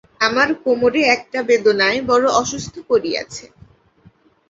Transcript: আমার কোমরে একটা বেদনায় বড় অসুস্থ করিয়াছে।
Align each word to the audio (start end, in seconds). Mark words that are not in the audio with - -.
আমার 0.21 0.49
কোমরে 0.63 1.01
একটা 1.15 1.39
বেদনায় 1.49 1.99
বড় 2.09 2.25
অসুস্থ 2.41 2.75
করিয়াছে। 2.89 3.45